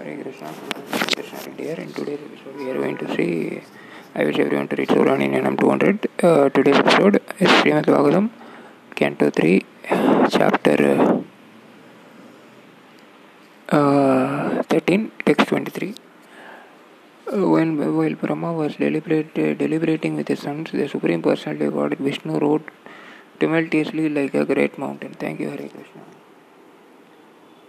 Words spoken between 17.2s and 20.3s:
Uh, when while Brahma was deliberate, deliberating with